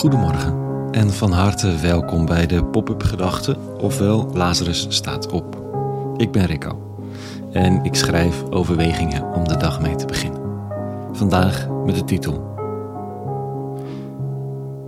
[0.00, 0.54] Goedemorgen
[0.90, 5.56] en van harte welkom bij de Pop-up Gedachten, ofwel Lazarus staat op.
[6.16, 6.96] Ik ben Rico
[7.52, 10.40] en ik schrijf overwegingen om de dag mee te beginnen.
[11.12, 12.54] Vandaag met de titel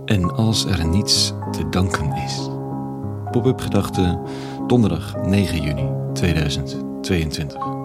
[0.05, 2.49] En als er niets te danken is.
[3.31, 4.19] Pop-up Gedachten,
[4.67, 7.82] donderdag 9 juni 2022.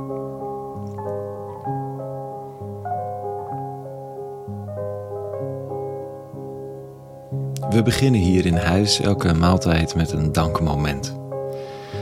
[7.78, 11.16] We beginnen hier in huis elke maaltijd met een dankmoment.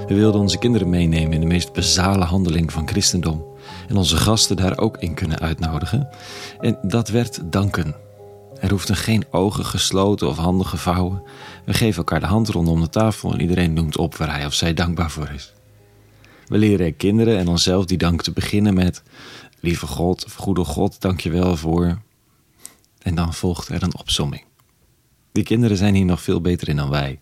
[0.07, 3.45] We wilden onze kinderen meenemen in de meest basale handeling van christendom
[3.89, 6.09] en onze gasten daar ook in kunnen uitnodigen.
[6.61, 7.95] En dat werd danken.
[8.61, 11.23] Er hoefden geen ogen gesloten of handen gevouwen.
[11.65, 14.55] We geven elkaar de hand rondom de tafel en iedereen noemt op waar hij of
[14.55, 15.53] zij dankbaar voor is.
[16.47, 19.03] We leren kinderen en onszelf die dank te beginnen met:
[19.61, 21.99] Lieve God Goede God, dank je wel voor.
[23.03, 24.45] En dan volgt er een opsomming.
[25.37, 27.21] Die kinderen zijn hier nog veel beter in dan wij.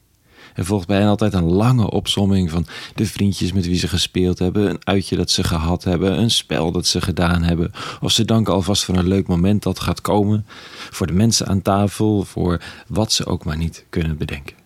[0.54, 4.38] Er volgt bij hen altijd een lange opsomming van de vriendjes met wie ze gespeeld
[4.38, 7.72] hebben, een uitje dat ze gehad hebben, een spel dat ze gedaan hebben.
[8.00, 10.46] Of ze danken alvast voor een leuk moment dat gaat komen,
[10.90, 14.56] voor de mensen aan tafel, voor wat ze ook maar niet kunnen bedenken.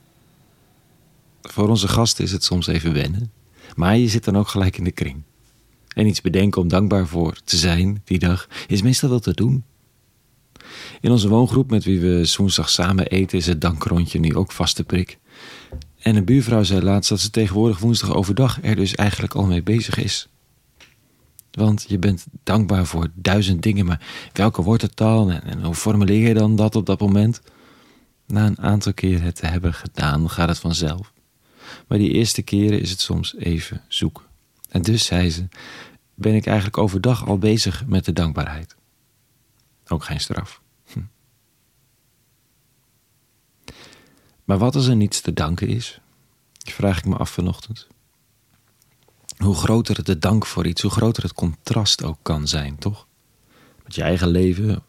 [1.42, 3.32] Voor onze gasten is het soms even wennen,
[3.76, 5.22] maar je zit dan ook gelijk in de kring.
[5.94, 9.64] En iets bedenken om dankbaar voor te zijn die dag is meestal wel te doen.
[11.00, 14.84] In onze woongroep met wie we woensdag samen eten is het dankrondje nu ook vaste
[14.84, 15.18] prik.
[15.98, 19.62] En een buurvrouw zei laatst dat ze tegenwoordig woensdag overdag er dus eigenlijk al mee
[19.62, 20.28] bezig is.
[21.50, 26.28] Want je bent dankbaar voor duizend dingen, maar welke wordt het dan en, hoe formuleer
[26.28, 27.40] je dan dat op dat moment?
[28.26, 31.12] Na een aantal keer het te hebben gedaan, gaat het vanzelf.
[31.86, 34.24] Maar die eerste keren is het soms even zoeken.
[34.68, 35.48] En dus, zei ze,
[36.14, 38.76] ben ik eigenlijk overdag al bezig met de dankbaarheid.
[39.88, 40.60] Ook geen straf.
[40.92, 41.00] Hm.
[44.44, 46.00] Maar wat als er niets te danken is?
[46.52, 47.86] Vraag ik me af vanochtend.
[49.36, 53.06] Hoe groter de dank voor iets, hoe groter het contrast ook kan zijn, toch?
[53.84, 54.82] Met je eigen leven.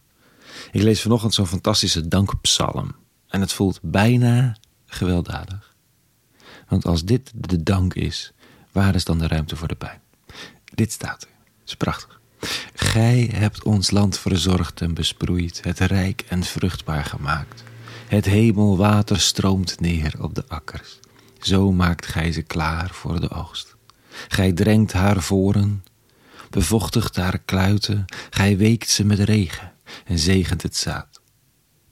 [0.72, 2.94] Ik lees vanochtend zo'n fantastische dankpsalm.
[3.28, 4.56] En het voelt bijna
[4.86, 5.74] gewelddadig.
[6.68, 8.32] Want als dit de dank is,
[8.72, 10.00] waar is dan de ruimte voor de pijn?
[10.64, 11.28] Dit staat er.
[11.60, 12.19] Het is prachtig.
[12.74, 17.62] Gij hebt ons land verzorgd en besproeid, het rijk en vruchtbaar gemaakt.
[18.06, 20.98] Het hemelwater stroomt neer op de akkers.
[21.40, 23.76] Zo maakt gij ze klaar voor de oogst.
[24.28, 25.84] Gij drenkt haar voren,
[26.50, 29.72] bevochtigt haar kluiten, gij weekt ze met regen
[30.04, 31.20] en zegent het zaad.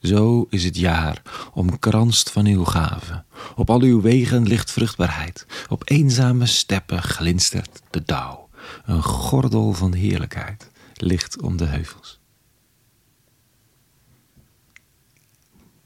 [0.03, 1.23] Zo is het jaar
[1.53, 3.25] omkranst van uw gaven.
[3.55, 5.47] Op al uw wegen ligt vruchtbaarheid.
[5.69, 8.48] Op eenzame steppen glinstert de dauw.
[8.85, 12.21] Een gordel van heerlijkheid ligt om de heuvels.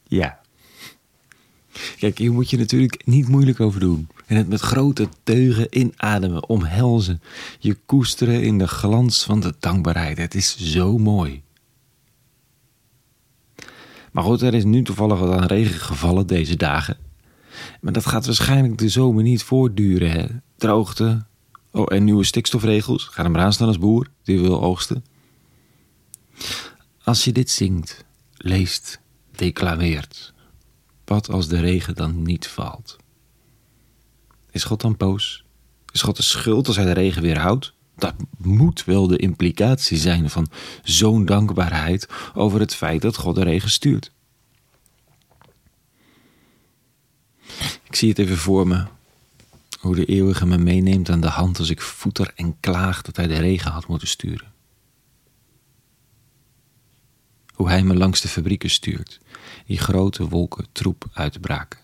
[0.08, 0.40] Ja.
[1.98, 4.08] Kijk, hier moet je natuurlijk niet moeilijk over doen.
[4.26, 7.22] En het met grote teugen inademen, omhelzen.
[7.58, 10.18] Je koesteren in de glans van de dankbaarheid.
[10.18, 11.42] Het is zo mooi.
[14.12, 16.96] Maar goed, er is nu toevallig wat aan regen gevallen deze dagen.
[17.80, 20.10] Maar dat gaat waarschijnlijk de zomer niet voortduren.
[20.10, 20.26] Hè?
[20.56, 21.24] Droogte,
[21.72, 23.04] Oh, en nieuwe stikstofregels.
[23.04, 25.04] Ga hem eraan staan als boer die wil oogsten.
[27.04, 28.04] Als je dit zingt,
[28.36, 29.00] leest,
[29.30, 30.32] declameert,
[31.04, 32.96] wat als de regen dan niet valt?
[34.50, 35.44] Is God dan boos?
[35.92, 37.72] Is God de schuld als hij de regen weer houdt?
[37.96, 40.48] Dat moet wel de implicatie zijn van
[40.82, 44.12] zo'n dankbaarheid over het feit dat God de regen stuurt.
[47.82, 48.86] Ik zie het even voor me
[49.82, 53.26] hoe de eeuwige me meeneemt aan de hand als ik voeter en klaag dat hij
[53.26, 54.52] de regen had moeten sturen.
[57.54, 59.20] Hoe hij me langs de fabrieken stuurt,
[59.66, 61.80] die grote wolken troep uitbraken.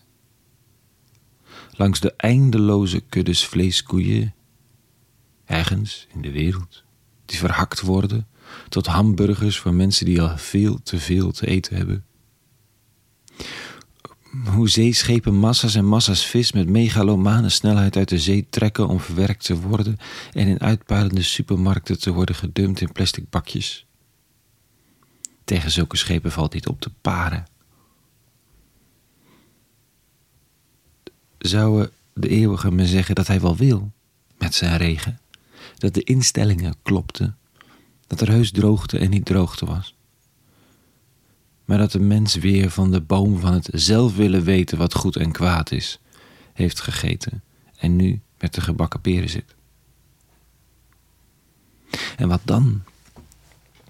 [1.71, 4.33] Langs de eindeloze kuddes vleeskoeien,
[5.45, 6.83] ergens in de wereld,
[7.25, 8.27] die verhakt worden
[8.69, 12.05] tot hamburgers voor mensen die al veel te veel te eten hebben
[14.45, 19.45] hoe zeeschepen massa's en massa's vis met megalomane snelheid uit de zee trekken om verwerkt
[19.45, 19.97] te worden
[20.31, 23.85] en in uitpuilende supermarkten te worden gedumpt in plastic bakjes.
[25.43, 27.45] Tegen zulke schepen valt niet op te paren.
[31.37, 33.91] Zou de eeuwige me zeggen dat hij wel wil
[34.37, 35.19] met zijn regen?
[35.77, 37.37] Dat de instellingen klopten,
[38.07, 39.95] dat er heus droogte en niet droogte was?
[41.69, 45.15] Maar dat de mens weer van de boom van het zelf willen weten wat goed
[45.15, 45.99] en kwaad is,
[46.53, 47.43] heeft gegeten
[47.77, 49.55] en nu met de gebakken peren zit.
[52.17, 52.83] En wat dan?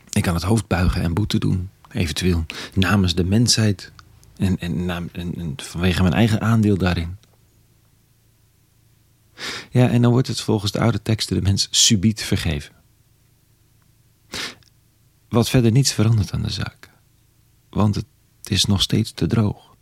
[0.09, 3.91] Ik kan het hoofd buigen en boete doen, eventueel namens de mensheid.
[4.37, 7.17] En, en, en, vanwege mijn eigen aandeel daarin.
[9.69, 12.75] Ja, en dan wordt het volgens de oude teksten de mens subiet vergeven.
[15.29, 16.88] Wat verder niets verandert aan de zaak.
[17.69, 18.05] Want het
[18.43, 19.75] is nog steeds te droog.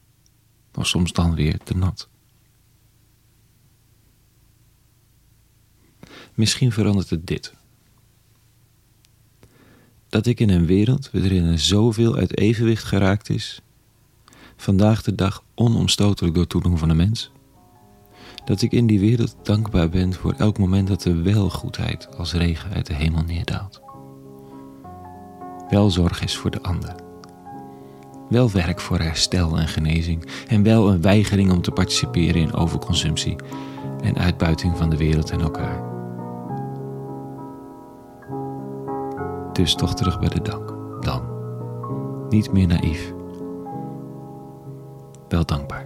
[0.75, 2.09] Of soms dan weer te nat.
[6.33, 7.53] Misschien verandert het dit.
[10.09, 13.61] Dat ik in een wereld waarin er zoveel uit evenwicht geraakt is,
[14.55, 17.31] vandaag de dag onomstotelijk door toedoen van de mens,
[18.45, 22.33] dat ik in die wereld dankbaar ben voor elk moment dat er wel goedheid als
[22.33, 23.81] regen uit de hemel neerdaalt.
[25.69, 27.06] Wel zorg is voor de ander.
[28.29, 33.35] Wel werk voor herstel en genezing en wel een weigering om te participeren in overconsumptie
[34.01, 35.85] en uitbuiting van de wereld en elkaar.
[39.53, 40.75] Dus toch terug bij de dank.
[40.99, 41.21] Dan.
[42.29, 43.13] Niet meer naïef.
[45.27, 45.85] Wel dankbaar.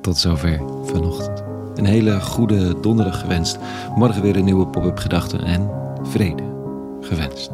[0.00, 1.57] Tot zover vanochtend.
[1.78, 3.58] Een hele goede donderdag gewenst.
[3.94, 5.70] Morgen weer een nieuwe pop-up gedachten en
[6.02, 6.42] vrede
[7.00, 7.50] gewenst.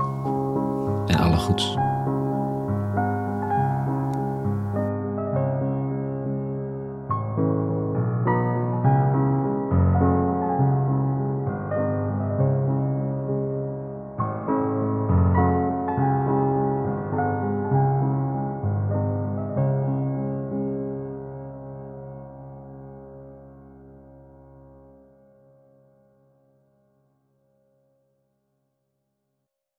[1.07, 1.84] En alle goeds.